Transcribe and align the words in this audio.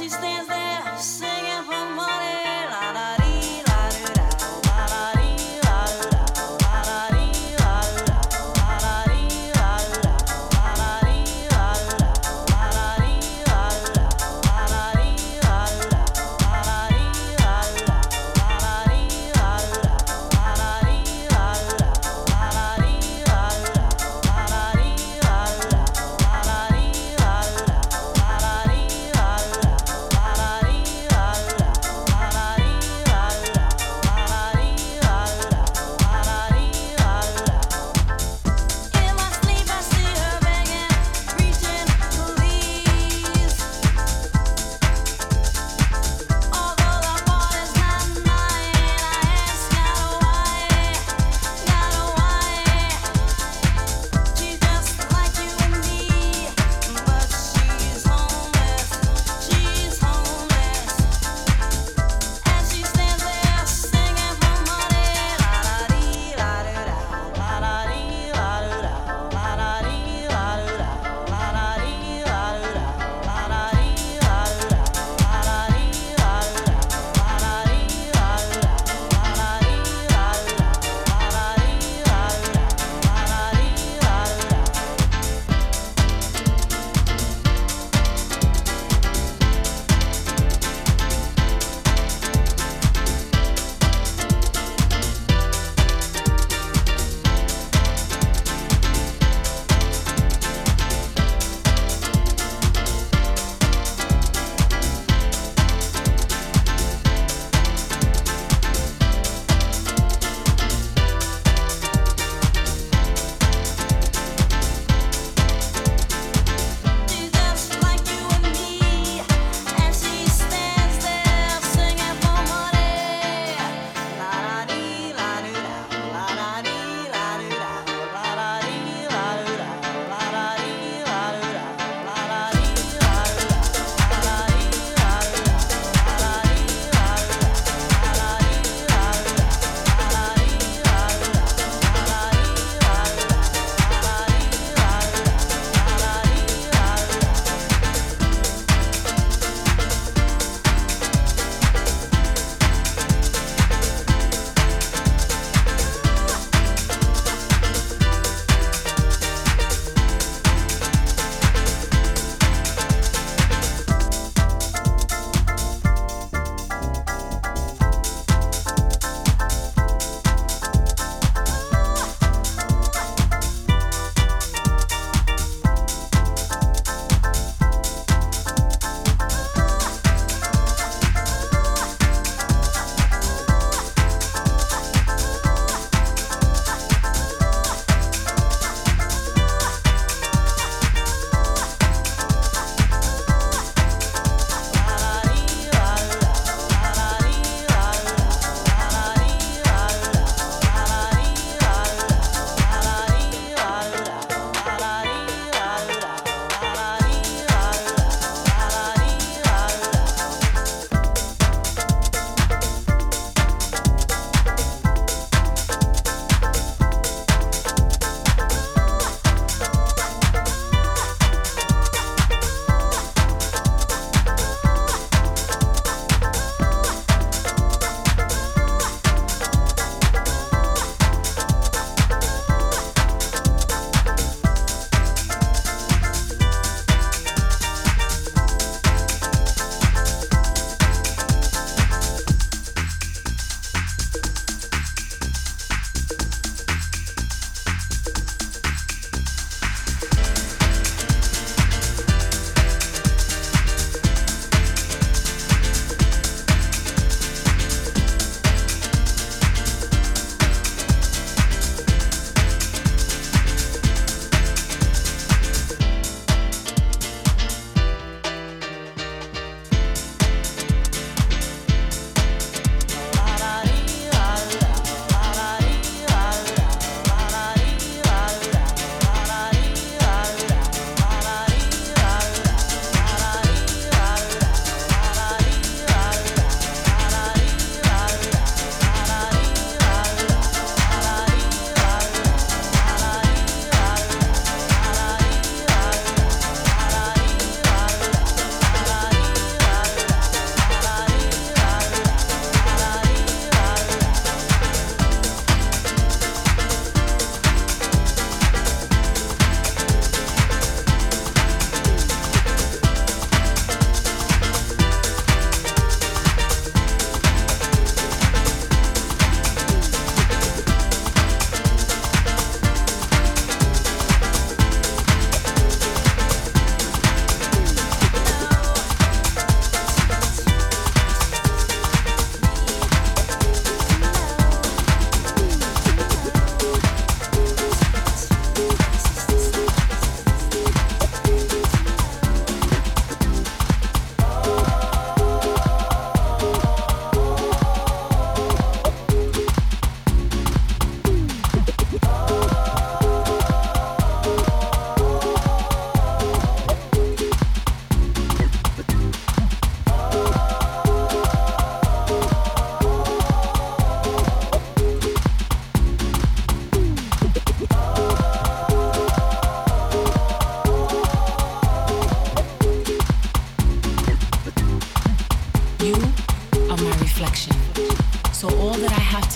she 0.00 0.08
stands 0.08 0.48
there. 0.48 0.79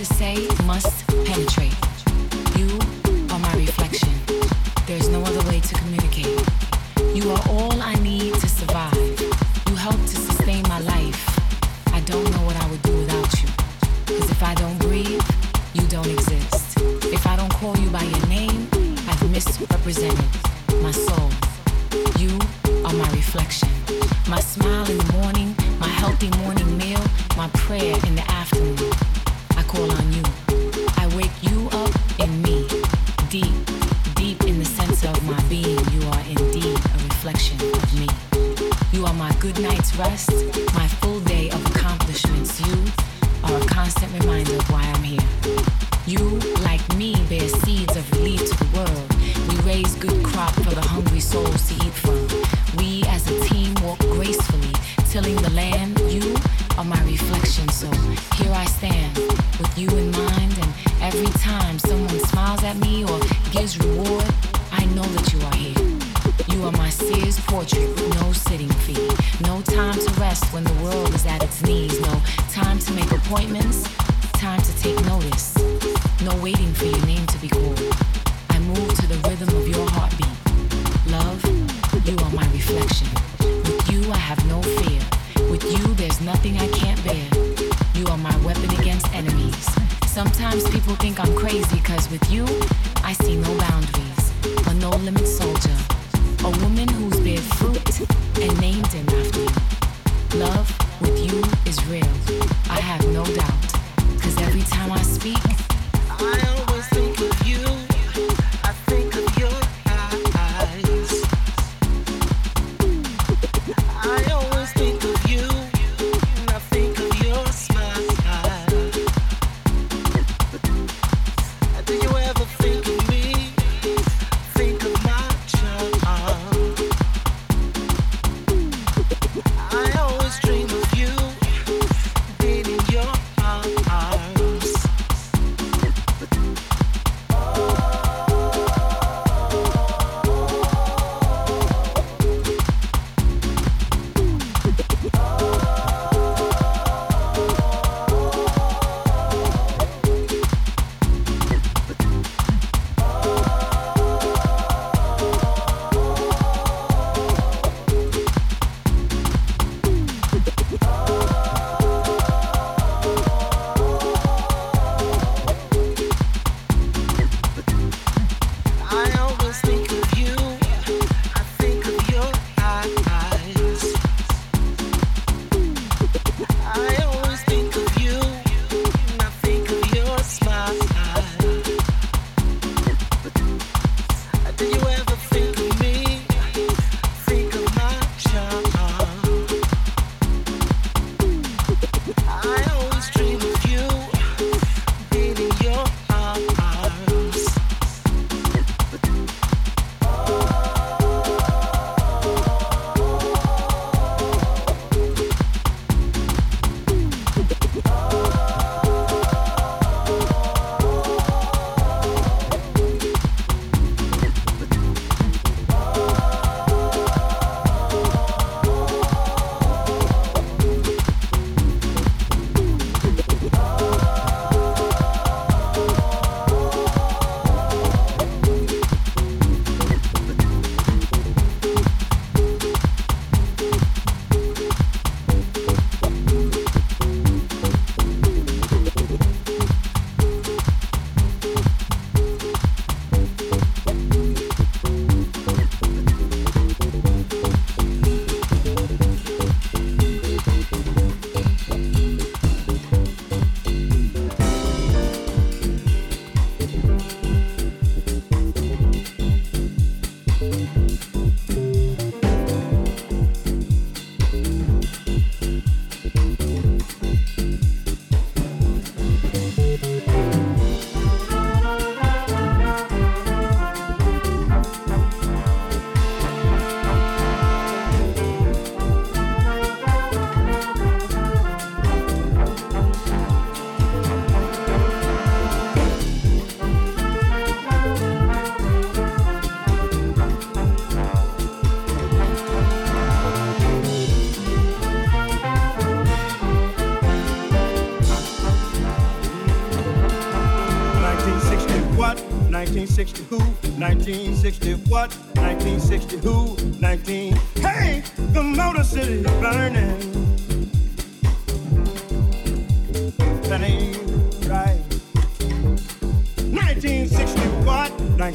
To 0.05 0.15
say 0.15 0.49
must 0.67 0.94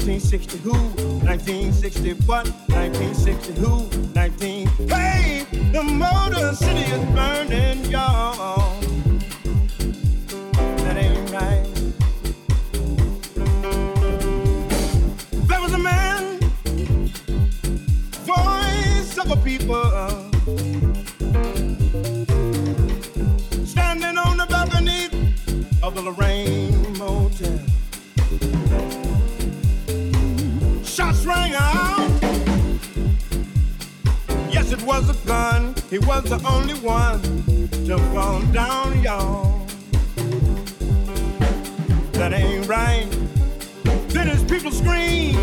1960 0.00 0.58
who? 0.58 0.72
1960 1.26 2.12
what? 2.24 2.48
1960 2.70 3.52
who? 3.60 3.86
19. 4.14 4.66
Hey, 4.88 5.46
the 5.72 5.82
Motor 5.82 6.54
City 6.54 6.80
is 6.80 7.04
burning, 7.14 7.84
y'all. 7.84 8.80
That 10.84 10.96
ain't 10.96 11.30
right. 11.30 11.66
There 15.46 15.60
was 15.60 15.74
a 15.74 15.78
man, 15.78 16.40
voice 18.24 19.18
of 19.18 19.30
a 19.30 19.36
people, 19.44 19.74
was 35.00 35.22
a 35.22 35.26
gun. 35.26 35.74
He 35.88 35.98
was 35.98 36.24
the 36.24 36.40
only 36.46 36.74
one 36.74 37.20
to 37.86 37.98
fall 38.12 38.42
down, 38.52 39.02
y'all. 39.02 39.66
That 42.12 42.32
ain't 42.32 42.66
right. 42.68 43.08
Then 44.08 44.28
his 44.28 44.42
people 44.44 44.70
scream. 44.70 45.36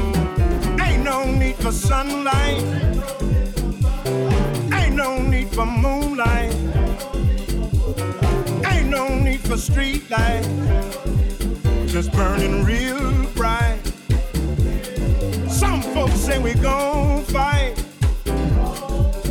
Ain't 0.79 1.03
no 1.03 1.25
need 1.31 1.55
for 1.55 1.71
sunlight. 1.71 2.63
Ain't 4.73 4.95
no 4.95 5.21
need 5.21 5.49
for 5.49 5.65
moonlight. 5.65 6.53
Ain't 8.71 8.89
no 8.89 9.15
need 9.15 9.41
for 9.41 9.57
street 9.57 10.09
light. 10.11 10.45
Just 11.87 12.11
burning 12.11 12.63
real 12.63 13.25
bright. 13.33 13.79
Some 15.49 15.81
folks 15.81 16.19
say 16.19 16.37
we 16.37 16.53
gon' 16.53 17.07
fight. 17.07 17.16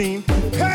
19. 0.00 0.22
Hey, 0.52 0.69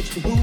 1960 0.00 0.20
who? 0.20 0.30
1960 0.30 0.39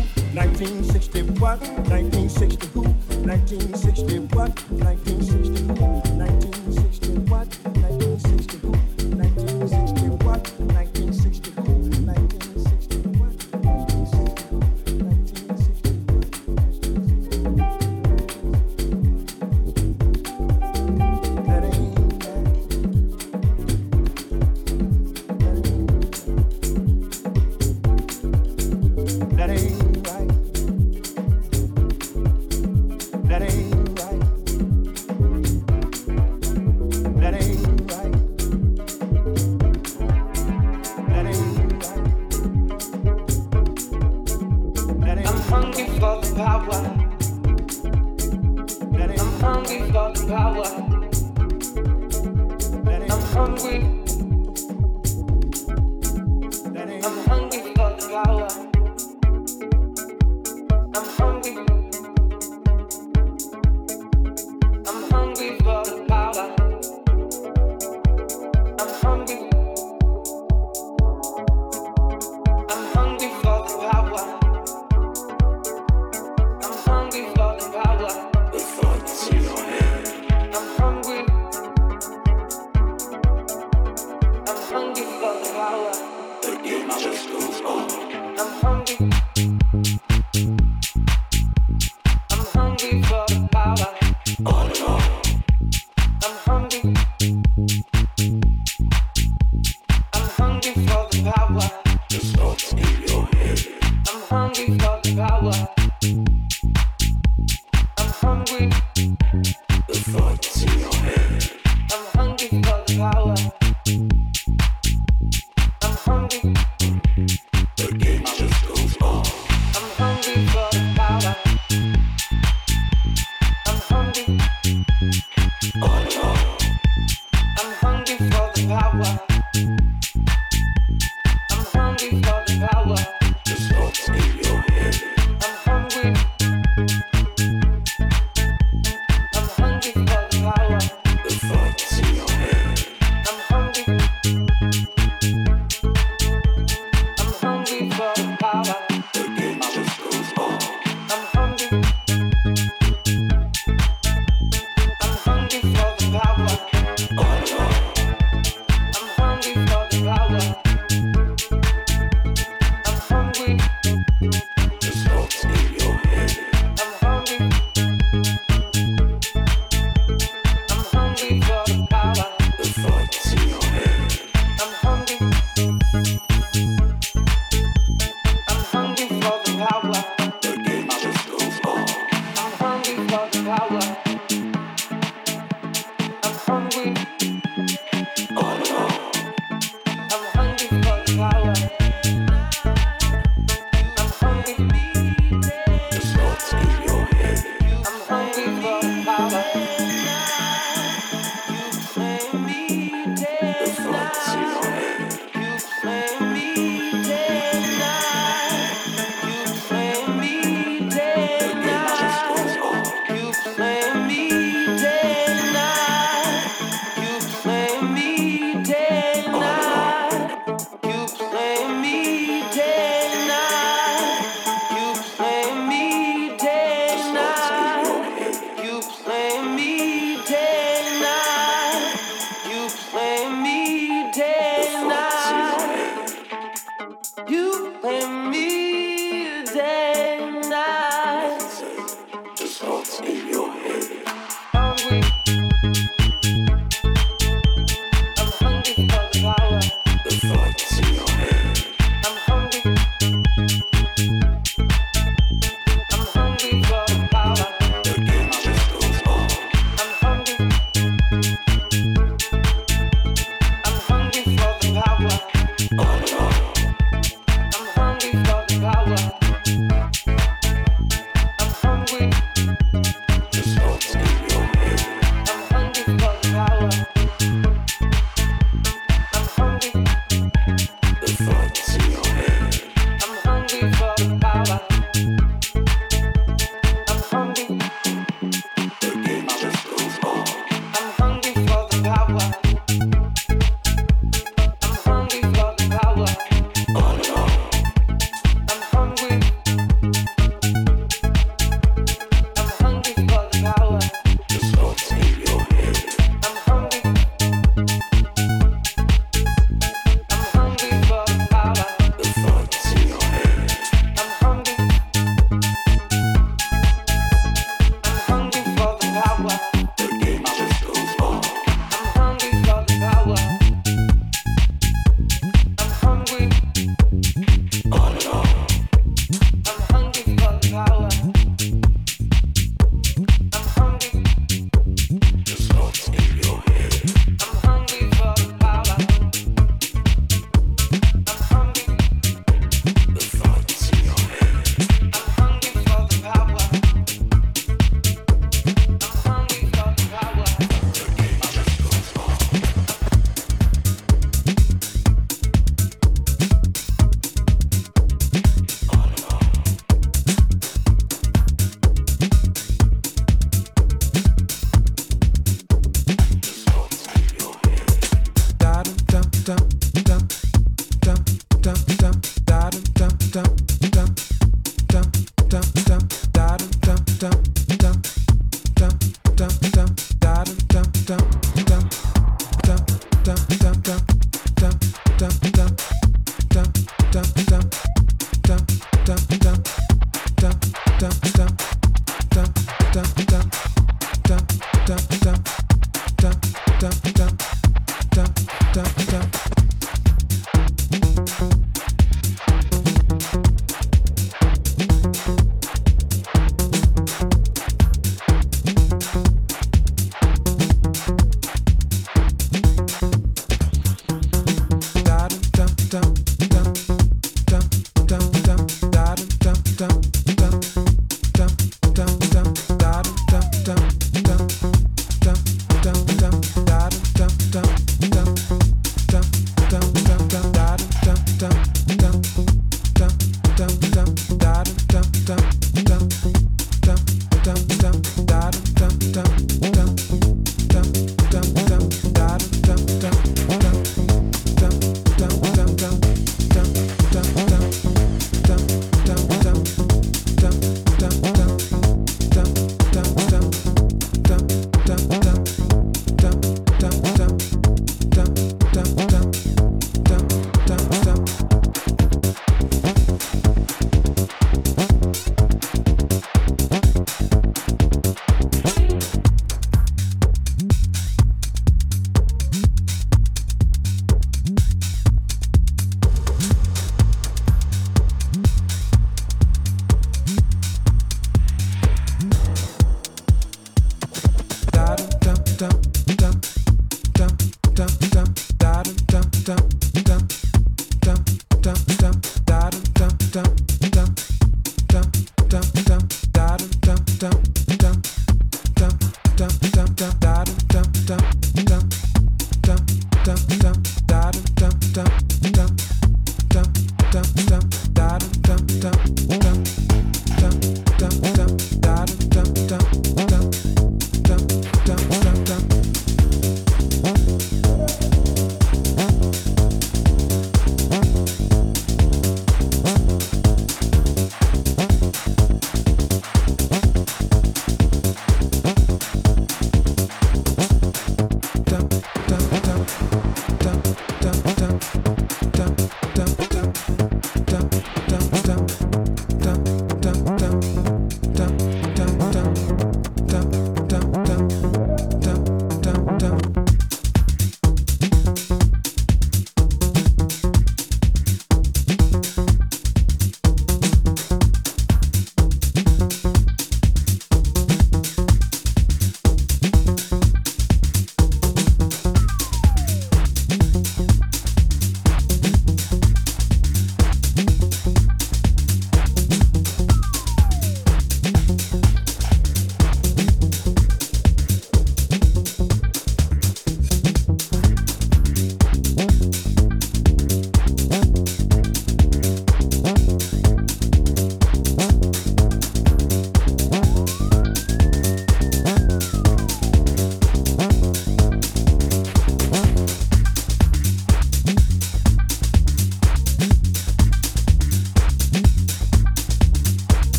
I'm 60.95 61.05
hungry. 61.17 61.66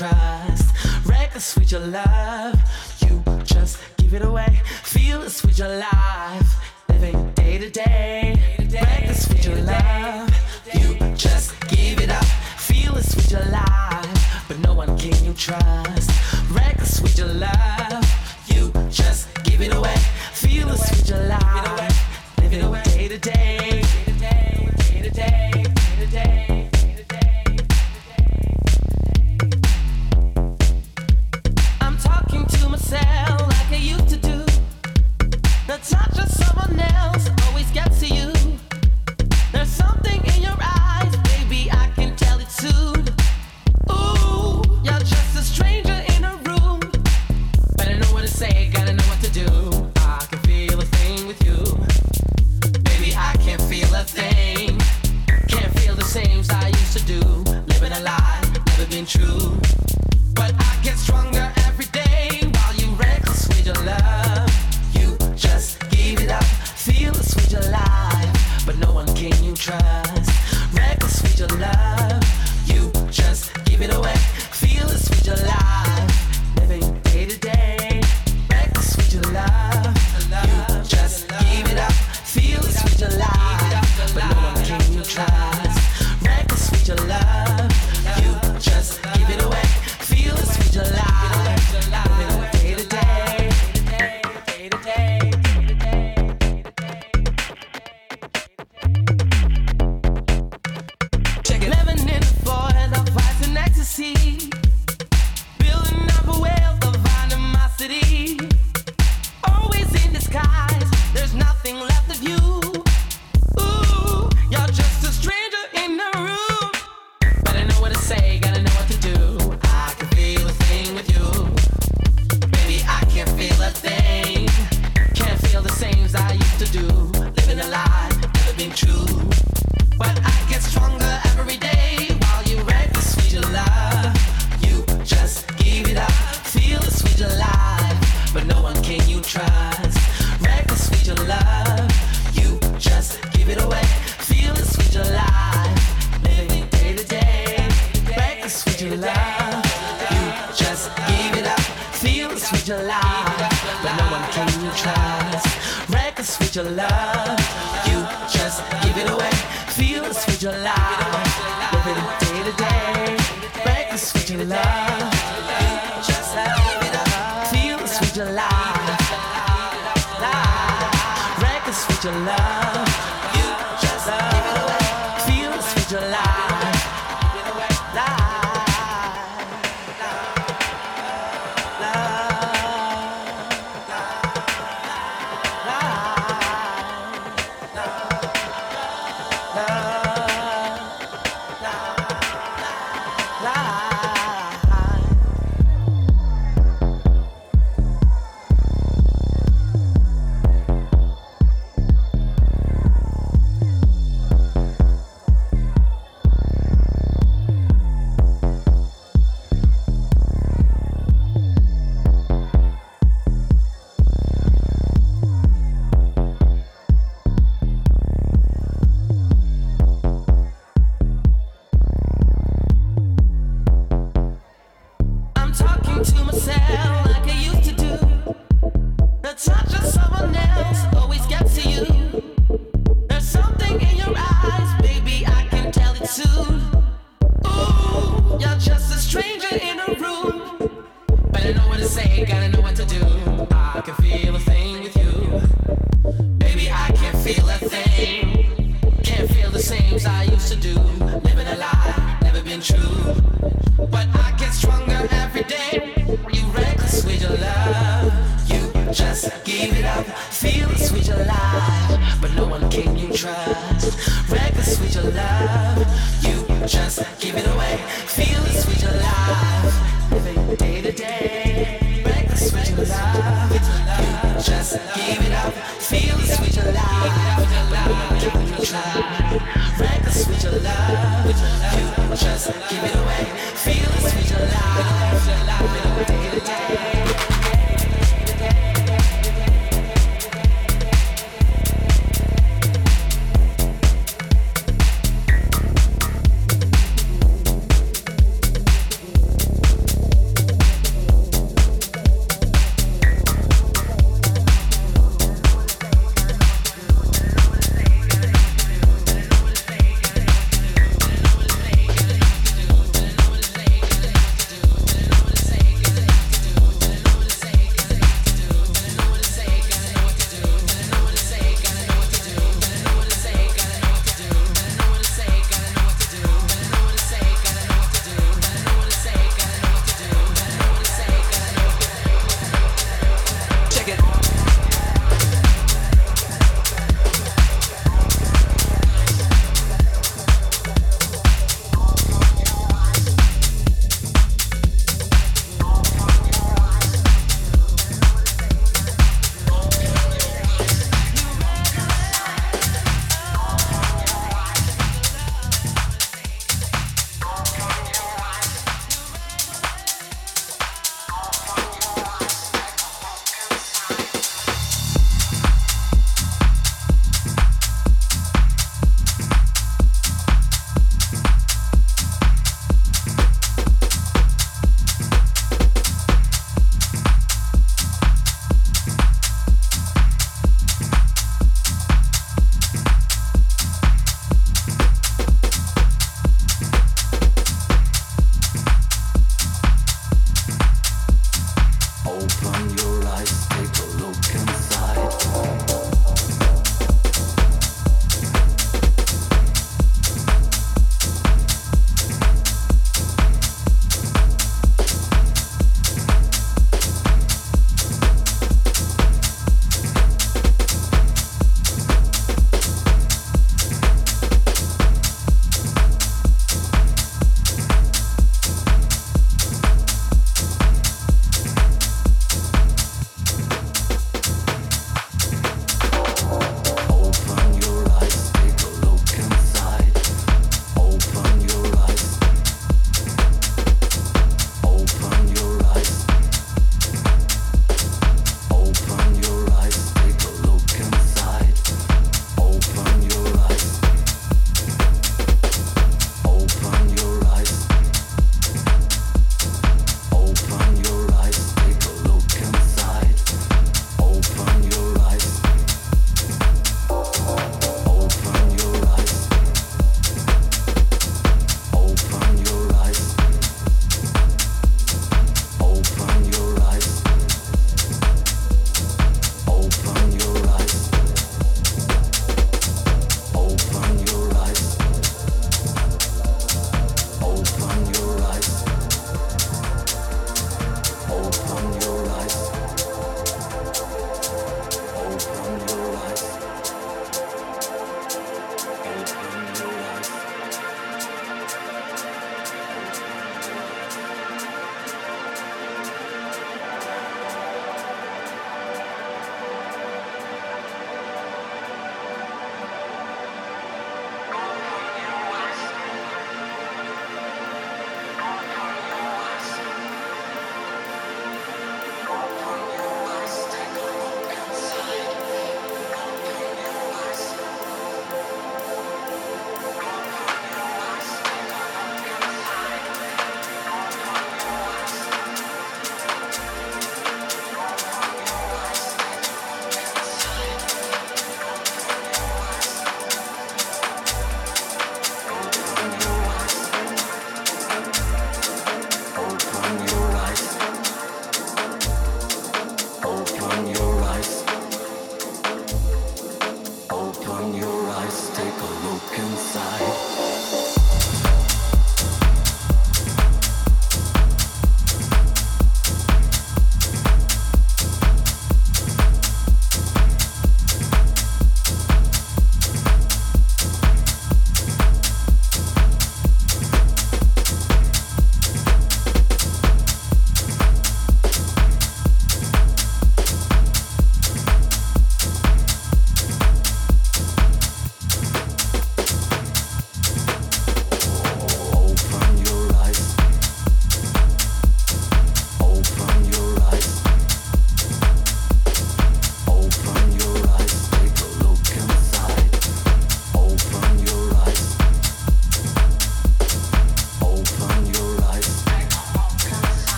trust. 0.00 0.72
Reckless 1.06 1.56
with 1.56 1.72
your 1.72 1.82
love, 1.82 2.58
you 3.00 3.22
just 3.44 3.78
give 3.98 4.14
it 4.14 4.22
away. 4.22 4.60
Feel 4.82 5.20
this 5.20 5.42
with 5.42 5.58
your 5.58 5.68
life. 5.68 5.89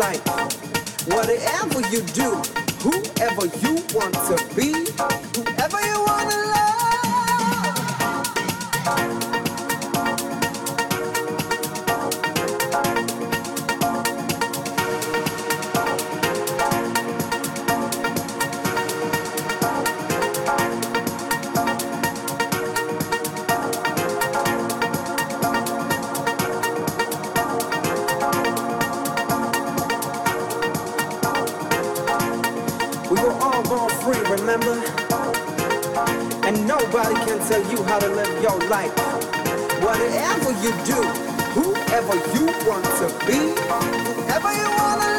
Whatever 0.00 1.82
you 1.90 2.00
do, 2.14 2.30
whoever 2.80 3.44
you 3.60 3.74
want 3.94 4.14
to 4.14 4.36
be, 4.56 4.72
whoever 5.36 5.80
you 5.86 6.00
want 6.06 6.30
to 6.30 6.36
love. 6.46 6.69
to 38.00 38.08
live 38.08 38.42
your 38.42 38.58
life. 38.68 38.92
Whatever 39.82 40.52
you 40.62 40.72
do, 40.84 41.00
whoever 41.56 42.16
you 42.34 42.46
want 42.66 42.84
to 43.00 43.06
be, 43.26 43.38
whoever 43.68 44.52
you 44.60 44.68
want 44.78 45.02
to 45.02 45.09